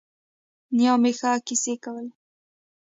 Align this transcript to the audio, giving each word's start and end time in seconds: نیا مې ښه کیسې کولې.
نیا 0.75 0.93
مې 1.01 1.11
ښه 1.19 1.31
کیسې 1.47 1.73
کولې. 1.83 2.11